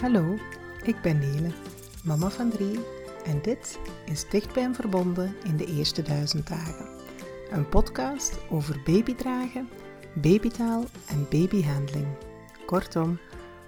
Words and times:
Hallo, 0.00 0.38
ik 0.82 1.00
ben 1.00 1.18
Nele, 1.18 1.50
mama 2.04 2.30
van 2.30 2.50
drie 2.50 2.80
en 3.24 3.42
dit 3.42 3.78
is 4.04 4.28
Dichtbij 4.28 4.62
en 4.62 4.74
Verbonden 4.74 5.36
in 5.44 5.56
de 5.56 5.66
eerste 5.66 6.02
duizend 6.02 6.46
dagen. 6.46 6.88
Een 7.50 7.68
podcast 7.68 8.38
over 8.50 8.82
babydragen, 8.84 9.68
babytaal 10.14 10.84
en 11.08 11.26
babyhandling. 11.30 12.06
Kortom, 12.66 13.18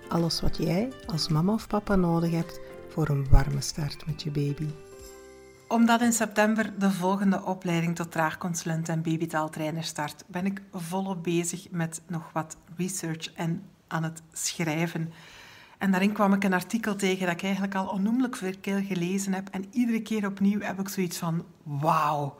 alles 0.09 0.41
wat 0.41 0.57
jij 0.57 0.93
als 1.07 1.29
mama 1.29 1.53
of 1.53 1.67
papa 1.67 1.97
nodig 1.97 2.31
hebt 2.31 2.61
voor 2.89 3.09
een 3.09 3.29
warme 3.31 3.61
start 3.61 4.07
met 4.07 4.23
je 4.23 4.31
baby. 4.31 4.69
Omdat 5.69 6.01
in 6.01 6.13
september 6.13 6.79
de 6.79 6.91
volgende 6.91 7.43
opleiding 7.43 7.97
tot 7.97 8.13
draagconsulent 8.13 8.89
en 8.89 9.03
babytaaltrainer 9.03 9.85
start, 9.85 10.25
ben 10.27 10.47
ik 10.47 10.63
volop 10.73 11.23
bezig 11.23 11.71
met 11.71 12.01
nog 12.07 12.33
wat 12.33 12.57
research 12.77 13.33
en 13.33 13.63
aan 13.87 14.03
het 14.03 14.23
schrijven. 14.33 15.13
En 15.79 15.91
daarin 15.91 16.13
kwam 16.13 16.33
ik 16.33 16.45
een 16.45 16.53
artikel 16.53 16.97
tegen 16.97 17.27
dat 17.27 17.35
ik 17.35 17.43
eigenlijk 17.43 17.75
al 17.75 17.87
onnoemelijk 17.87 18.37
veel 18.37 18.55
gelezen 18.63 19.33
heb. 19.33 19.49
En 19.49 19.65
iedere 19.71 20.03
keer 20.03 20.27
opnieuw 20.27 20.61
heb 20.61 20.81
ik 20.81 20.89
zoiets 20.89 21.19
van: 21.19 21.45
wauw. 21.63 22.37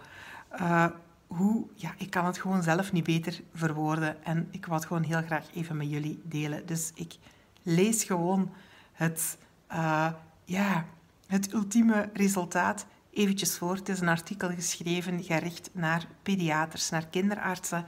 Uh, 0.61 0.87
hoe, 1.27 1.67
ja, 1.75 1.95
ik 1.97 2.11
kan 2.11 2.25
het 2.25 2.39
gewoon 2.39 2.63
zelf 2.63 2.93
niet 2.93 3.05
beter 3.05 3.41
verwoorden. 3.55 4.25
En 4.25 4.49
ik 4.51 4.67
wou 4.67 4.79
het 4.79 4.87
gewoon 4.87 5.03
heel 5.03 5.23
graag 5.23 5.55
even 5.55 5.77
met 5.77 5.91
jullie 5.91 6.21
delen. 6.25 6.67
Dus 6.67 6.91
ik 6.95 7.17
lees 7.63 8.05
gewoon 8.05 8.53
het, 8.93 9.39
uh, 9.73 10.13
ja, 10.45 10.85
het 11.27 11.53
ultieme 11.53 12.09
resultaat 12.13 12.87
eventjes 13.11 13.59
voor. 13.59 13.75
Het 13.75 13.89
is 13.89 14.01
een 14.01 14.09
artikel 14.09 14.51
geschreven 14.51 15.23
gericht 15.23 15.71
naar 15.73 16.07
pediaters, 16.23 16.91
naar 16.91 17.07
kinderartsen. 17.07 17.85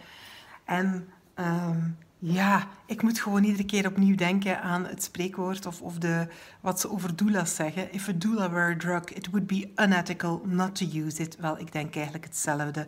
En 0.64 1.08
um, 1.34 1.96
ja, 2.18 2.68
ik 2.86 3.02
moet 3.02 3.20
gewoon 3.20 3.44
iedere 3.44 3.64
keer 3.64 3.86
opnieuw 3.86 4.14
denken 4.14 4.62
aan 4.62 4.84
het 4.84 5.02
spreekwoord 5.02 5.66
of, 5.66 5.80
of 5.80 5.98
de, 5.98 6.28
wat 6.60 6.80
ze 6.80 6.90
over 6.90 7.16
doulas 7.16 7.54
zeggen. 7.54 7.92
If 7.92 8.08
a 8.08 8.12
doula 8.12 8.50
were 8.50 8.74
a 8.74 8.76
drug, 8.76 9.04
it 9.04 9.30
would 9.30 9.46
be 9.46 9.70
unethical 9.76 10.42
not 10.44 10.74
to 10.74 10.86
use 10.86 11.22
it. 11.22 11.36
Wel, 11.36 11.58
ik 11.58 11.72
denk 11.72 11.94
eigenlijk 11.94 12.24
hetzelfde. 12.24 12.86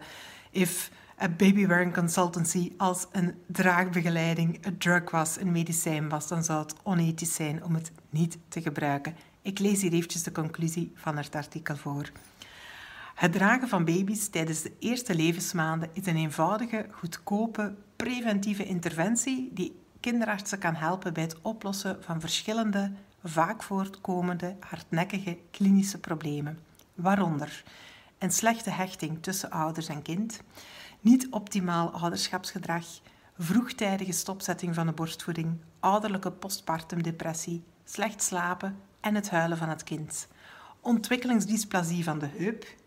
If 0.51 0.91
a 1.23 1.29
baby 1.29 1.67
wearing 1.67 1.95
consultancy 1.95 2.73
als 2.77 3.07
een 3.13 3.35
draagbegeleiding 3.47 4.67
een 4.67 4.79
drug 4.79 5.11
was, 5.11 5.41
een 5.41 5.53
medicijn 5.53 6.09
was, 6.09 6.29
dan 6.29 6.45
zou 6.45 6.63
het 6.63 6.75
onethisch 6.83 7.35
zijn 7.35 7.65
om 7.65 7.75
het 7.75 7.93
niet 8.11 8.39
te 8.49 8.63
gebruiken. 8.63 9.15
Ik 9.43 9.59
lees 9.59 9.83
hier 9.83 9.93
eventjes 9.93 10.23
de 10.23 10.33
conclusie 10.33 10.93
van 10.95 11.17
het 11.17 11.35
artikel 11.35 11.77
voor. 11.77 12.11
Het 13.21 13.33
dragen 13.33 13.69
van 13.69 13.85
baby's 13.85 14.29
tijdens 14.29 14.63
de 14.63 14.73
eerste 14.79 15.15
levensmaanden 15.15 15.91
is 15.93 16.07
een 16.07 16.17
eenvoudige, 16.17 16.87
goedkope, 16.91 17.75
preventieve 17.97 18.65
interventie 18.65 19.51
die 19.53 19.81
kinderartsen 20.01 20.59
kan 20.59 20.75
helpen 20.75 21.13
bij 21.13 21.23
het 21.23 21.37
oplossen 21.43 22.03
van 22.03 22.21
verschillende, 22.21 22.93
vaak 23.25 23.63
voortkomende, 23.63 24.57
hardnekkige 24.61 25.39
klinische 25.51 25.99
problemen, 25.99 26.59
waaronder 26.95 27.65
een 28.19 28.31
slechte 28.31 28.71
hechting 28.71 29.23
tussen 29.23 29.51
ouders 29.51 29.89
en 29.89 30.03
kind, 30.03 30.41
niet 31.01 31.31
optimaal 31.31 31.91
ouderschapsgedrag, 31.91 32.87
vroegtijdige 33.39 34.13
stopzetting 34.13 34.75
van 34.75 34.87
de 34.87 34.93
borstvoeding, 34.93 35.57
ouderlijke 35.81 36.31
postpartum 36.31 37.03
depressie, 37.03 37.63
slecht 37.85 38.23
slapen 38.23 38.77
en 39.01 39.15
het 39.15 39.31
huilen 39.31 39.59
van 39.59 39.69
het 39.69 39.85
kind, 39.85 40.29
ontwikkelingsdysplasie 40.81 42.05
van 42.05 42.19
de 42.19 42.29
heup, 42.37 42.79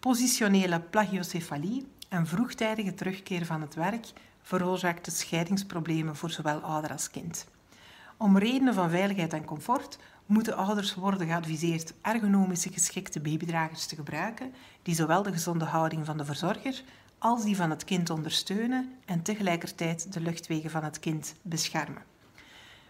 positionele 0.00 0.80
plagiocefalie 0.80 1.86
en 2.08 2.26
vroegtijdige 2.26 2.94
terugkeer 2.94 3.46
van 3.46 3.60
het 3.60 3.74
werk 3.74 4.06
veroorzaakte 4.42 5.10
scheidingsproblemen 5.10 6.16
voor 6.16 6.30
zowel 6.30 6.60
ouder 6.60 6.90
als 6.90 7.10
kind. 7.10 7.46
Om 8.16 8.38
redenen 8.38 8.74
van 8.74 8.90
veiligheid 8.90 9.32
en 9.32 9.44
comfort 9.44 9.98
moeten 10.26 10.56
ouders 10.56 10.94
worden 10.94 11.26
geadviseerd 11.26 11.94
ergonomische 12.02 12.72
geschikte 12.72 13.20
babydragers 13.20 13.86
te 13.86 13.94
gebruiken, 13.94 14.54
die 14.82 14.94
zowel 14.94 15.22
de 15.22 15.32
gezonde 15.32 15.64
houding 15.64 16.06
van 16.06 16.16
de 16.16 16.24
verzorger 16.24 16.82
als 17.18 17.44
die 17.44 17.56
van 17.56 17.70
het 17.70 17.84
kind 17.84 18.10
ondersteunen 18.10 18.92
en 19.04 19.22
tegelijkertijd 19.22 20.12
de 20.12 20.20
luchtwegen 20.20 20.70
van 20.70 20.84
het 20.84 20.98
kind 20.98 21.34
beschermen. 21.42 22.02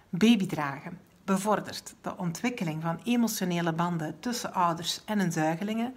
Babydragen 0.08 0.98
bevordert 1.24 1.94
de 2.00 2.16
ontwikkeling 2.16 2.82
van 2.82 3.00
emotionele 3.04 3.72
banden 3.72 4.20
tussen 4.20 4.52
ouders 4.52 5.00
en 5.04 5.18
hun 5.18 5.32
zuigelingen, 5.32 5.94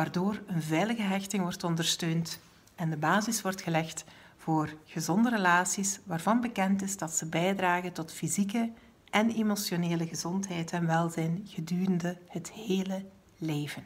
waardoor 0.00 0.40
een 0.46 0.62
veilige 0.62 1.02
hechting 1.02 1.42
wordt 1.42 1.64
ondersteund 1.64 2.40
en 2.74 2.90
de 2.90 2.96
basis 2.96 3.42
wordt 3.42 3.62
gelegd 3.62 4.04
voor 4.36 4.74
gezonde 4.84 5.30
relaties 5.30 6.00
waarvan 6.04 6.40
bekend 6.40 6.82
is 6.82 6.96
dat 6.96 7.12
ze 7.12 7.26
bijdragen 7.26 7.92
tot 7.92 8.12
fysieke 8.12 8.70
en 9.10 9.30
emotionele 9.30 10.06
gezondheid 10.06 10.70
en 10.70 10.86
welzijn 10.86 11.42
gedurende 11.44 12.16
het 12.28 12.50
hele 12.52 13.04
leven. 13.38 13.84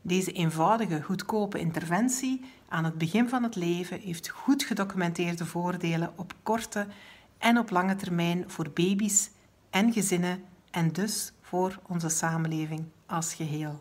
Deze 0.00 0.32
eenvoudige, 0.32 1.02
goedkope 1.02 1.58
interventie 1.58 2.44
aan 2.68 2.84
het 2.84 2.98
begin 2.98 3.28
van 3.28 3.42
het 3.42 3.56
leven 3.56 4.00
heeft 4.00 4.28
goed 4.28 4.62
gedocumenteerde 4.64 5.46
voordelen 5.46 6.12
op 6.16 6.34
korte 6.42 6.86
en 7.38 7.58
op 7.58 7.70
lange 7.70 7.96
termijn 7.96 8.44
voor 8.46 8.70
baby's 8.70 9.30
en 9.70 9.92
gezinnen 9.92 10.44
en 10.70 10.92
dus 10.92 11.32
voor 11.40 11.78
onze 11.86 12.08
samenleving 12.08 12.84
als 13.06 13.34
geheel. 13.34 13.80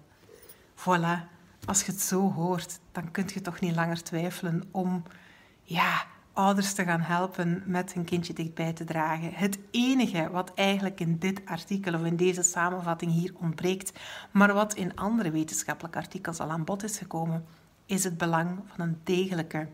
Voilà, 0.81 1.27
als 1.65 1.83
je 1.83 1.91
het 1.91 2.01
zo 2.01 2.31
hoort, 2.31 2.79
dan 2.91 3.11
kun 3.11 3.29
je 3.33 3.41
toch 3.41 3.59
niet 3.59 3.75
langer 3.75 4.03
twijfelen 4.03 4.63
om 4.71 5.03
ja, 5.63 6.05
ouders 6.33 6.73
te 6.73 6.83
gaan 6.83 7.01
helpen 7.01 7.63
met 7.65 7.93
hun 7.93 8.05
kindje 8.05 8.33
dichtbij 8.33 8.73
te 8.73 8.83
dragen. 8.83 9.33
Het 9.33 9.59
enige 9.71 10.29
wat 10.31 10.53
eigenlijk 10.53 10.99
in 10.99 11.17
dit 11.17 11.41
artikel 11.45 11.93
of 11.93 12.03
in 12.03 12.15
deze 12.15 12.43
samenvatting 12.43 13.11
hier 13.11 13.33
ontbreekt, 13.39 13.99
maar 14.31 14.53
wat 14.53 14.73
in 14.73 14.95
andere 14.95 15.31
wetenschappelijke 15.31 15.97
artikels 15.97 16.39
al 16.39 16.49
aan 16.49 16.63
bod 16.63 16.83
is 16.83 16.97
gekomen, 16.97 17.45
is 17.85 18.03
het 18.03 18.17
belang 18.17 18.59
van 18.65 18.87
een 18.87 18.99
degelijke, 19.03 19.67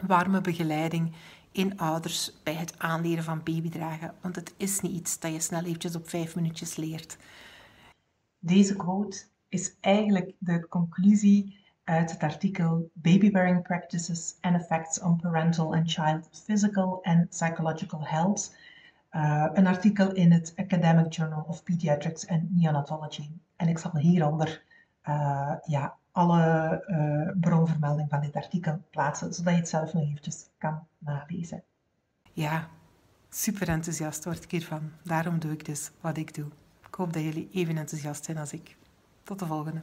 warme 0.00 0.40
begeleiding 0.40 1.14
in 1.52 1.78
ouders 1.78 2.32
bij 2.42 2.54
het 2.54 2.78
aanleren 2.78 3.24
van 3.24 3.42
babydragen. 3.42 4.14
Want 4.20 4.36
het 4.36 4.54
is 4.56 4.80
niet 4.80 4.92
iets 4.92 5.18
dat 5.18 5.32
je 5.32 5.40
snel 5.40 5.64
eventjes 5.64 5.96
op 5.96 6.08
vijf 6.08 6.34
minuutjes 6.36 6.76
leert. 6.76 7.16
Deze 8.38 8.76
quote 8.76 9.24
is 9.48 9.76
eigenlijk 9.80 10.32
de 10.38 10.68
conclusie 10.68 11.58
uit 11.84 12.10
het 12.10 12.22
artikel 12.22 12.90
Baby 12.92 13.30
Bearing 13.30 13.62
Practices 13.62 14.36
and 14.40 14.56
Effects 14.56 15.00
on 15.00 15.20
Parental 15.20 15.74
and 15.74 15.90
Child 15.90 16.28
Physical 16.44 16.98
and 17.02 17.28
Psychological 17.28 18.06
Health. 18.06 18.56
Uh, 19.12 19.46
een 19.52 19.66
artikel 19.66 20.12
in 20.12 20.32
het 20.32 20.52
Academic 20.56 21.12
Journal 21.12 21.44
of 21.48 21.62
Pediatrics 21.62 22.26
and 22.26 22.42
Neonatology. 22.50 23.30
En 23.56 23.68
ik 23.68 23.78
zal 23.78 23.96
hieronder 23.96 24.62
uh, 25.08 25.54
ja, 25.64 25.96
alle 26.12 26.84
uh, 26.86 27.40
bronvermelding 27.40 28.08
van 28.08 28.20
dit 28.20 28.34
artikel 28.34 28.82
plaatsen, 28.90 29.34
zodat 29.34 29.52
je 29.52 29.58
het 29.58 29.68
zelf 29.68 29.92
nog 29.92 30.02
eventjes 30.02 30.48
kan 30.58 30.86
nalezen. 30.98 31.62
Ja, 32.32 32.68
super 33.28 33.68
enthousiast 33.68 34.24
word 34.24 34.44
ik 34.44 34.50
hiervan. 34.50 34.90
Daarom 35.04 35.38
doe 35.38 35.52
ik 35.52 35.64
dus 35.64 35.90
wat 36.00 36.16
ik 36.16 36.34
doe. 36.34 36.46
Ik 36.88 36.94
hoop 36.94 37.12
dat 37.12 37.22
jullie 37.22 37.48
even 37.52 37.76
enthousiast 37.76 38.24
zijn 38.24 38.38
als 38.38 38.52
ik. 38.52 38.76
Tot 39.28 39.38
de 39.38 39.46
volgende. 39.46 39.82